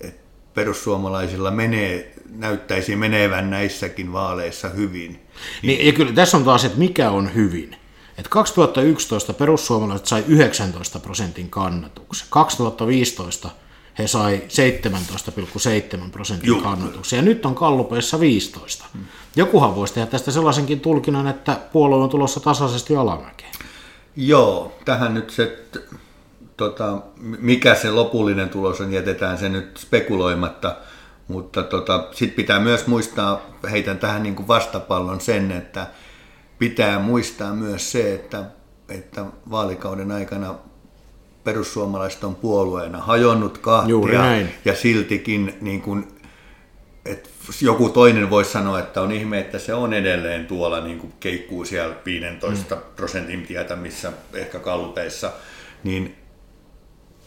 [0.00, 0.20] et
[0.54, 5.20] perussuomalaisilla menee näyttäisi menevän näissäkin vaaleissa hyvin.
[5.62, 7.76] Niin, ja kyllä tässä on taas, että mikä on hyvin.
[8.18, 12.26] Et 2011 perussuomalaiset sai 19 prosentin kannatuksen.
[12.30, 13.50] 2015
[13.98, 14.42] he sai
[16.04, 16.62] 17,7 prosentin Juh.
[16.62, 17.16] kannatuksen.
[17.16, 18.84] Ja nyt on kallupeissa 15.
[18.92, 19.04] Hmm.
[19.36, 23.52] Jokuhan voisi tehdä tästä sellaisenkin tulkinnan, että puolue on tulossa tasaisesti alamäkeen.
[24.16, 25.58] Joo, tähän nyt se,
[26.56, 26.98] tota,
[27.38, 30.76] mikä se lopullinen tulos on, jätetään se nyt spekuloimatta–
[31.28, 35.86] Mutta tota, sitten pitää myös muistaa, heitän tähän niin kuin vastapallon sen, että
[36.58, 38.44] pitää muistaa myös se, että,
[38.88, 40.54] että vaalikauden aikana
[41.44, 46.08] perussuomalaiset on puolueena hajonnut kahtia ja siltikin niin kuin,
[47.06, 51.12] että joku toinen voisi sanoa, että on ihme, että se on edelleen tuolla niin kuin
[51.20, 52.82] keikkuu siellä 15 mm.
[52.96, 55.32] prosentin tietämissä ehkä kallupeissa,
[55.84, 56.14] niin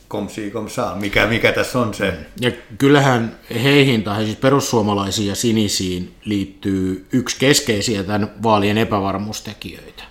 [0.07, 2.13] komsi komsaa, mikä, mikä tässä on se.
[2.41, 10.03] Ja kyllähän heihin tai siis perussuomalaisiin ja sinisiin liittyy yksi keskeisiä tämän vaalien epävarmuustekijöitä.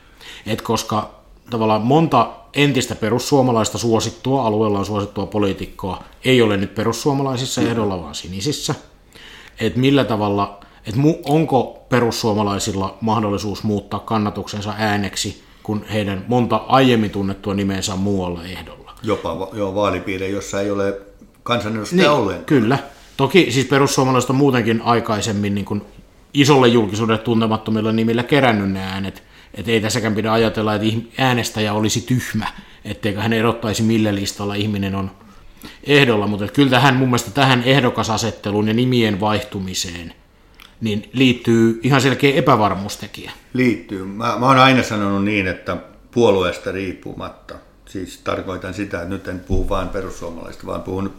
[0.47, 7.61] Et koska tavallaan monta entistä perussuomalaista suosittua, alueella on suosittua poliitikkoa, ei ole nyt perussuomalaisissa
[7.61, 8.75] ehdolla, vaan sinisissä.
[9.61, 17.55] Et millä tavalla, et onko perussuomalaisilla mahdollisuus muuttaa kannatuksensa ääneksi, kun heidän monta aiemmin tunnettua
[17.55, 18.93] nimensä on muualla ehdolla?
[19.03, 21.01] Jopa jo vaalipiirejä, jossa ei ole
[21.43, 22.45] kansanedustajia niin, ollenkaan.
[22.45, 22.79] Kyllä.
[23.17, 25.83] Toki siis perussuomalaiset on muutenkin aikaisemmin niin kuin
[26.35, 29.23] isolle julkisuudelle tuntemattomilla nimillä kerännyt ne äänet,
[29.55, 30.87] että ei tässäkään pidä ajatella, että
[31.19, 32.47] äänestäjä olisi tyhmä,
[32.85, 35.11] etteikö hän erottaisi millä listalla ihminen on
[35.85, 40.13] ehdolla, mutta kyllä tähän mun mielestä tähän ehdokasasetteluun ja nimien vaihtumiseen
[40.81, 43.33] niin liittyy ihan selkeä epävarmuustekijä.
[43.53, 44.05] Liittyy.
[44.05, 45.77] Mä, mä oon aina sanonut niin, että
[46.11, 47.55] puolueesta riippumatta,
[47.87, 51.13] siis tarkoitan sitä, että nyt en puhu vain perussuomalaista, vaan puhun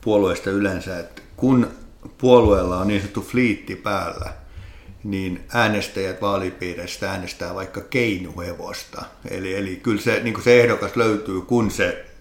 [0.00, 1.68] puolueesta yleensä, että kun
[2.18, 4.32] puolueella on niin sanottu fliitti päällä,
[5.04, 9.04] niin äänestäjät vaalipiireistä äänestää vaikka keinuhevosta.
[9.30, 12.11] Eli, eli kyllä se, niin se ehdokas löytyy, kun se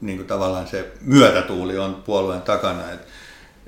[0.00, 2.90] niin kuin tavallaan se myötätuuli on puolueen takana.
[2.90, 3.00] Et,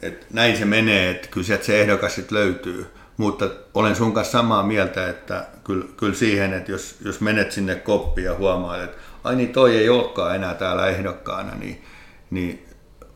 [0.02, 2.86] et näin se menee, että kyllä se ehdokas sitten löytyy.
[3.16, 7.74] Mutta olen sun kanssa samaa mieltä, että kyllä, kyllä siihen, että jos, jos menet sinne
[7.74, 11.84] koppiin ja huomaat, että ai niin toi ei olekaan enää täällä ehdokkaana, niin,
[12.30, 12.66] niin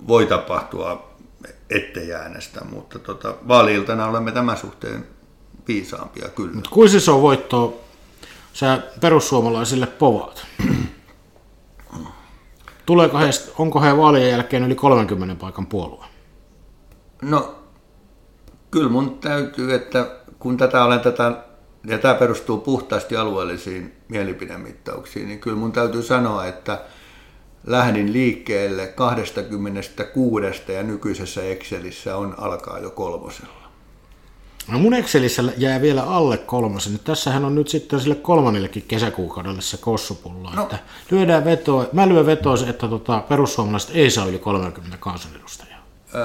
[0.09, 1.15] voi tapahtua
[1.71, 5.07] ettei äänestä, mutta tota, vaaliiltana olemme tämän suhteen
[5.69, 6.55] viisaampia kyllä.
[6.55, 7.85] Mutta kuin se on voitto
[8.53, 10.47] sä perussuomalaisille povaat?
[12.87, 16.05] Tuleeko he, onko he vaalien jälkeen yli 30 paikan puolue?
[17.23, 17.55] No,
[18.71, 20.07] kyllä mun täytyy, että
[20.39, 21.45] kun tätä olen tätä,
[21.87, 26.81] ja tämä perustuu puhtaasti alueellisiin mielipidemittauksiin, niin kyllä mun täytyy sanoa, että
[27.67, 33.64] lähdin liikkeelle 26 ja nykyisessä Excelissä on alkaa jo kolmosella.
[34.69, 36.93] No mun Excelissä jää vielä alle kolmosen.
[36.93, 40.51] Nyt tässähän on nyt sitten sille kolmannellekin kesäkuukaudelle se kossupulla.
[40.55, 40.63] No.
[40.63, 40.79] Että
[41.11, 45.81] lyödään vetoa, mä lyön vetoa, että tota, perussuomalaiset ei saa yli 30 kansanedustajaa.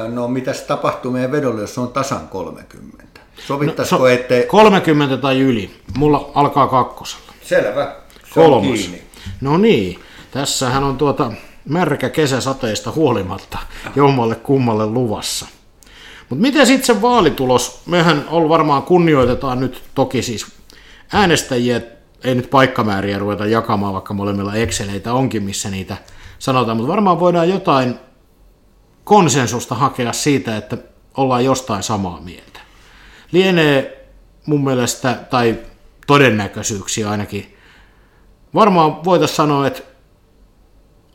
[0.07, 3.03] No mitäs tapahtuu meidän vedolle, jos on tasan 30?
[3.47, 4.43] Sovittaisiko, no, so, ettei...
[4.43, 5.71] 30 tai yli.
[5.97, 7.33] Mulla alkaa kakkosella.
[7.41, 7.95] Selvä.
[8.33, 9.01] Se kiinni.
[9.41, 9.99] No niin.
[10.31, 11.31] Tässähän on tuota
[11.65, 13.57] märkä kesäsateista huolimatta
[13.95, 15.45] jommalle kummalle luvassa.
[16.29, 17.81] Mutta miten sitten se vaalitulos?
[17.85, 20.45] Mehän on varmaan kunnioitetaan nyt toki siis
[21.13, 21.81] äänestäjiä,
[22.23, 25.97] ei nyt paikkamääriä ruveta jakamaan, vaikka molemmilla Exceleitä onkin, missä niitä
[26.39, 27.95] sanotaan, mutta varmaan voidaan jotain
[29.03, 30.77] konsensusta hakea siitä, että
[31.17, 32.59] ollaan jostain samaa mieltä.
[33.31, 34.07] Lienee
[34.45, 35.59] mun mielestä, tai
[36.07, 37.57] todennäköisyyksiä ainakin,
[38.53, 39.81] varmaan voitaisiin sanoa, että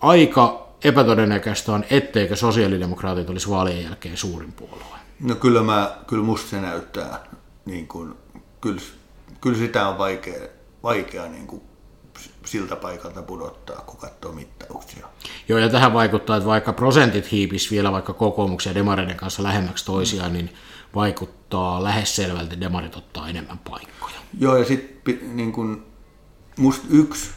[0.01, 5.04] aika epätodennäköistä on, etteikö sosiaalidemokraatit olisi vaalien jälkeen suurin puolue.
[5.21, 7.25] No kyllä, mä, kyllä musta se näyttää,
[7.65, 8.15] niin kuin,
[8.61, 8.81] kyllä,
[9.41, 10.49] kyllä sitä on vaikea,
[10.83, 11.63] vaikea niin kuin
[12.45, 15.07] siltä paikalta pudottaa, kun katsoo mittauksia.
[15.49, 19.85] Joo, ja tähän vaikuttaa, että vaikka prosentit hiipis vielä vaikka kokoomuksen ja demareiden kanssa lähemmäksi
[19.85, 20.37] toisiaan, mm.
[20.37, 20.55] niin
[20.95, 24.17] vaikuttaa lähes selvältä, että demarit ottaa enemmän paikkoja.
[24.39, 25.87] Joo, ja sitten niin kuin,
[26.57, 27.31] musta yksi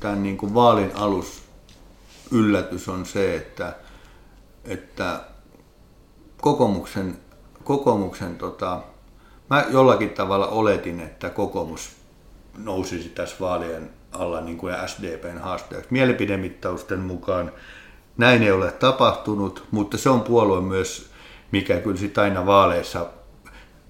[0.00, 1.42] tämän niin kuin vaalin alus
[2.30, 3.76] yllätys on se, että,
[4.64, 5.24] että
[6.40, 7.18] kokoomuksen,
[7.64, 8.80] kokoomuksen tota,
[9.50, 11.90] mä jollakin tavalla oletin, että kokoomus
[12.58, 15.88] nousisi tässä vaalien alla niin kuin SDPn haasteeksi.
[15.90, 17.52] Mielipidemittausten mukaan
[18.16, 21.10] näin ei ole tapahtunut, mutta se on puolue myös,
[21.52, 23.06] mikä kyllä sitten aina vaaleissa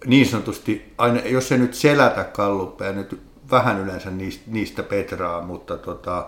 [0.07, 4.11] niin sanotusti, aina, jos se nyt selätä kalluppeja, nyt vähän yleensä
[4.47, 6.27] niistä, petraa, mutta, tota,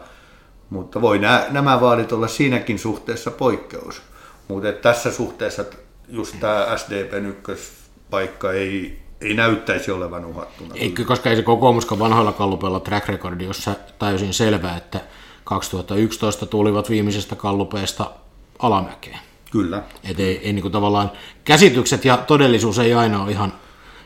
[0.71, 4.03] mutta voi nämä, nämä vaalit olla siinäkin suhteessa poikkeus.
[4.49, 5.65] Mutta tässä suhteessa
[6.09, 10.75] just tämä SDPn ykköspaikka ei, ei näyttäisi olevan uhattuna.
[10.75, 15.01] Eikö, koska ei se kokoomuskaan vanhoilla kallupeilla track recordi, jossa täysin selvää, että
[15.45, 18.11] 2011 tulivat viimeisestä kallupeesta
[18.59, 19.19] alamäkeen.
[19.51, 19.83] Kyllä.
[20.11, 21.11] Et ei, ei niin kuin tavallaan
[21.45, 23.53] käsitykset ja todellisuus ei aina ole ihan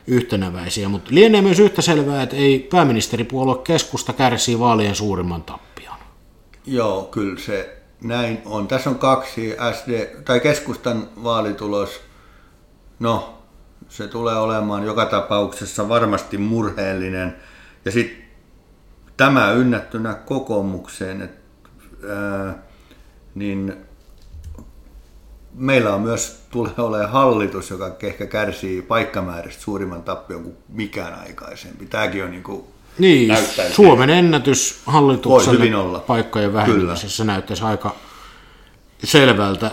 [0.07, 5.95] yhtenäväisiä, mutta lienee myös yhtä selvää, että ei pääministeripuolue keskusta kärsii vaalien suurimman tappion.
[6.65, 8.67] Joo, kyllä se näin on.
[8.67, 12.09] Tässä on kaksi SD, tai keskustan vaalitulos
[12.99, 13.43] No,
[13.89, 17.35] se tulee olemaan joka tapauksessa varmasti murheellinen.
[17.85, 18.23] Ja sitten
[19.17, 21.69] tämä ynnättynä kokoomukseen, että,
[22.09, 22.55] ää,
[23.35, 23.77] niin
[25.53, 31.85] meillä on myös tulee olemaan hallitus, joka ehkä kärsii paikkamääristä suurimman tappion kuin mikään aikaisempi.
[31.85, 32.63] Tämäkin on niin kuin
[32.99, 33.37] Niin,
[33.71, 34.79] Suomen ennätys
[35.75, 35.99] olla.
[35.99, 37.95] paikkojen vähentämisessä näyttäisi aika
[39.03, 39.71] selvältä.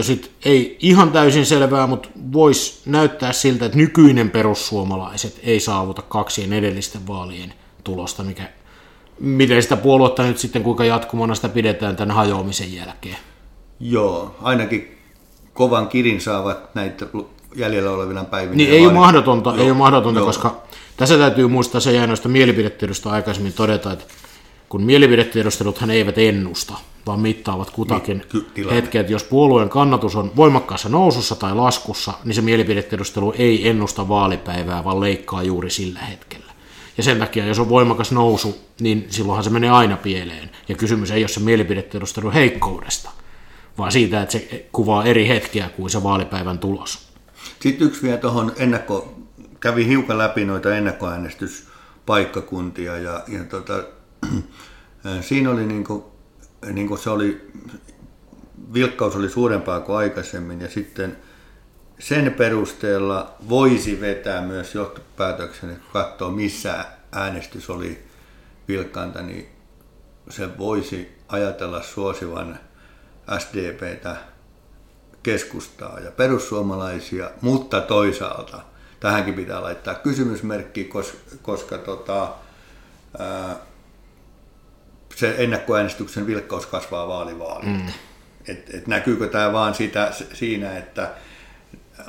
[0.00, 6.52] Sitten ei ihan täysin selvää, mutta voisi näyttää siltä, että nykyinen perussuomalaiset ei saavuta kaksien
[6.52, 8.48] edellisten vaalien tulosta, mikä,
[9.20, 13.16] miten sitä puoluetta nyt sitten, kuinka jatkumana sitä pidetään tämän hajoamisen jälkeen.
[13.80, 14.98] Joo, ainakin
[15.52, 17.06] kovan kirin saavat näitä
[17.56, 18.56] jäljellä olevina päivinä.
[18.56, 20.26] Niin ei ole mahdotonta, ei Joo, ole mahdotonta joo.
[20.26, 20.62] koska
[20.96, 24.04] tässä täytyy muistaa se jäi noista mielipidetiedosta aikaisemmin todeta, että
[24.68, 26.74] kun mielipidetiedosteluthan eivät ennusta,
[27.06, 28.76] vaan mittaavat kutakin Niin, ky- tilanne.
[28.76, 34.08] hetkeä, että jos puolueen kannatus on voimakkaassa nousussa tai laskussa, niin se mielipidetiedostelu ei ennusta
[34.08, 36.46] vaalipäivää, vaan leikkaa juuri sillä hetkellä.
[36.96, 40.50] Ja sen takia, jos on voimakas nousu, niin silloinhan se menee aina pieleen.
[40.68, 43.10] Ja kysymys ei ole se mielipidetiedostelun heikkoudesta,
[43.78, 47.05] vaan siitä, että se kuvaa eri hetkiä kuin se vaalipäivän tulos.
[47.60, 49.18] Sitten yksi vielä tuohon ennakko,
[49.60, 53.84] kävi hiukan läpi noita ennakkoäänestyspaikkakuntia ja, ja tota,
[55.28, 56.12] siinä oli niinku,
[56.72, 57.50] niinku se oli,
[58.74, 61.16] vilkkaus oli suurempaa kuin aikaisemmin ja sitten
[61.98, 68.04] sen perusteella voisi vetää myös johtopäätöksen, että kun katsoo missä äänestys oli
[68.68, 69.48] vilkkaanta, niin
[70.28, 72.58] se voisi ajatella suosivan
[73.38, 74.16] SDPtä
[75.26, 78.60] keskustaa ja perussuomalaisia, mutta toisaalta
[79.00, 82.28] tähänkin pitää laittaa kysymysmerkki, koska, koska tota,
[83.18, 83.56] ää,
[85.16, 87.66] se ennakkoäänestyksen vilkkaus kasvaa vaalivaali.
[87.66, 87.86] Mm.
[88.48, 91.10] Et, et näkyykö tämä vaan sitä, siinä, että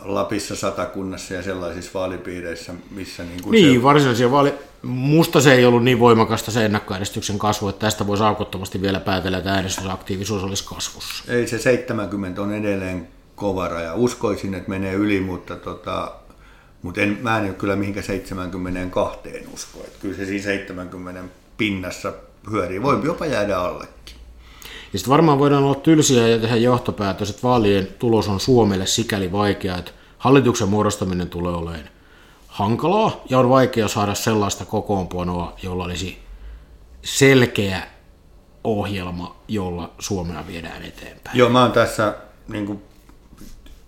[0.02, 4.54] Lapissa, Satakunnassa ja sellaisissa vaalipiireissä, missä niin kuin Niin, se, varsinaisia vaali...
[4.82, 9.38] Musta se ei ollut niin voimakasta se ennakkoäänestyksen kasvu, että tästä voisi aukottomasti vielä päätellä,
[9.38, 11.34] että äänestysaktiivisuus olisi kasvussa.
[11.34, 13.93] ei se 70 on edelleen kova raja.
[13.93, 16.12] Uskoisin, että menee yli, mutta, tota,
[16.82, 19.19] mutta en, mä en kyllä mihinkä 72
[19.54, 19.80] usko.
[19.80, 21.23] Että kyllä se siinä 70
[21.58, 22.13] pinnassa
[22.52, 22.82] hyörii.
[22.82, 24.16] Voi jopa jäädä allekin.
[24.93, 29.32] Ja sitten varmaan voidaan olla tylsiä ja tehdä johtopäätös, että vaalien tulos on Suomelle sikäli
[29.32, 31.89] vaikea, että hallituksen muodostaminen tulee olemaan
[32.47, 36.19] hankalaa ja on vaikea saada sellaista kokoonpanoa, jolla olisi
[37.02, 37.82] selkeä
[38.63, 41.38] ohjelma, jolla Suomea viedään eteenpäin.
[41.38, 42.15] Joo, mä oon tässä,
[42.47, 42.82] niin kuin,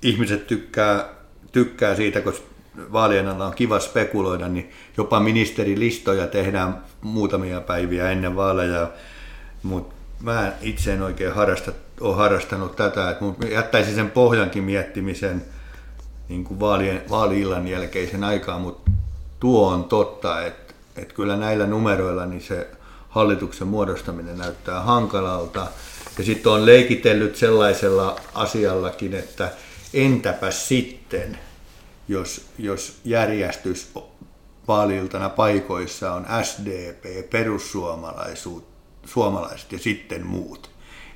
[0.01, 1.09] ihmiset tykkää,
[1.51, 2.47] tykkää siitä, koska
[2.91, 8.91] vaalien alla on kiva spekuloida, niin jopa ministerilistoja tehdään muutamia päiviä ennen vaaleja,
[9.63, 15.45] mutta mä itse en oikein harrasta, ole harrastanut tätä, että mun jättäisin sen pohjankin miettimisen
[16.29, 18.91] niin kuin vaalien, vaali-illan jälkeisen aikaan, mutta
[19.39, 22.67] tuo on totta, että, että kyllä näillä numeroilla niin se
[23.09, 25.67] hallituksen muodostaminen näyttää hankalalta.
[26.17, 29.51] Ja sitten on leikitellyt sellaisella asiallakin, että
[29.93, 31.37] entäpä sitten,
[32.07, 33.91] jos, jos järjestys
[34.67, 37.29] vaaliiltana paikoissa on SDP,
[39.09, 40.69] perussuomalaiset ja sitten muut,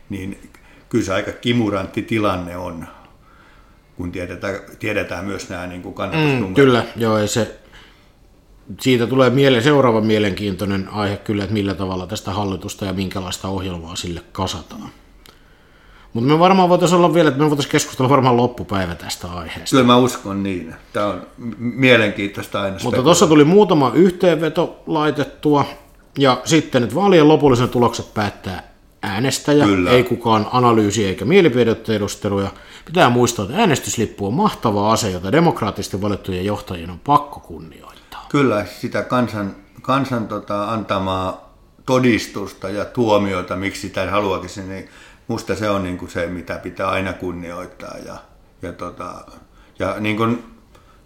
[0.10, 0.50] niin
[0.90, 2.88] kyllä se aika kimurantti tilanne on,
[3.98, 5.96] kun tiedetään, tiedetään myös nämä niin kuin.
[6.40, 7.60] Mm, kyllä, joo, ei se,
[8.82, 13.96] siitä tulee mieleen, seuraava mielenkiintoinen aihe kyllä, että millä tavalla tästä hallitusta ja minkälaista ohjelmaa
[13.96, 14.90] sille kasataan.
[16.14, 19.70] Mutta me varmaan voitaisiin olla vielä, että me voitaisiin keskustella varmaan loppupäivä tästä aiheesta.
[19.70, 20.76] Kyllä mä uskon niin.
[20.94, 21.28] Tämä on
[21.58, 22.78] mielenkiintoista aina.
[22.84, 25.66] Mutta tuossa tuli muutama yhteenveto laitettua,
[26.18, 28.74] ja sitten, että vaalien lopullisen tulokset päättää
[29.04, 29.92] äänestäjä, Kyllä.
[29.92, 32.52] ei kukaan analyysi eikä mielipidetiedustelu, ja
[32.86, 38.26] pitää muistaa, että äänestyslippu on mahtava ase, jota demokraattisesti valittujen johtajien on pakko kunnioittaa.
[38.30, 41.54] Kyllä sitä kansan, kansan tota, antamaa
[41.86, 44.90] todistusta ja tuomiota, miksi sitä haluakin, se, niin
[45.28, 47.98] musta se on niin kuin se, mitä pitää aina kunnioittaa.
[48.06, 48.16] Ja,
[48.62, 49.26] ja, tota,
[49.80, 50.44] ja niin kuin,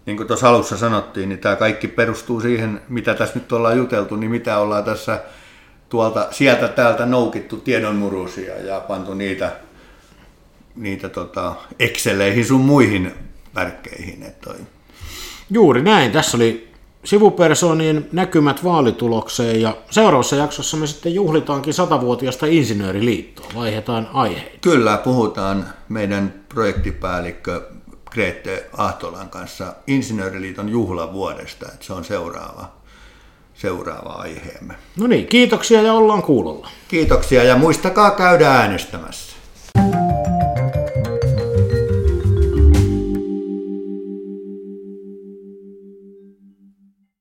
[0.08, 4.16] niin kuin tuossa alussa sanottiin, niin tämä kaikki perustuu siihen, mitä tässä nyt ollaan juteltu,
[4.16, 5.20] niin mitä ollaan tässä
[5.88, 9.52] tuolta sieltä täältä noukittu tiedonmurusia ja pantu niitä,
[10.76, 13.14] niitä tota, Exceleihin sun muihin
[13.54, 14.26] värkkeihin.
[14.44, 14.56] Toi.
[15.50, 16.12] Juuri näin.
[16.12, 16.68] Tässä oli
[17.04, 23.46] sivupersonien näkymät vaalitulokseen ja seuraavassa jaksossa me sitten juhlitaankin satavuotiaasta insinööriliittoa.
[23.54, 24.58] Vaihdetaan aiheita.
[24.60, 27.77] Kyllä, puhutaan meidän projektipäällikkö
[28.10, 32.72] Grete Ahtolan kanssa Insinööriliiton juhlavuodesta, että se on seuraava,
[33.54, 34.74] seuraava aiheemme.
[34.96, 36.68] No niin, kiitoksia ja ollaan kuulolla.
[36.88, 39.36] Kiitoksia ja muistakaa käydä äänestämässä.